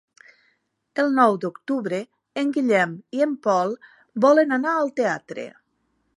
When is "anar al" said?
4.61-4.93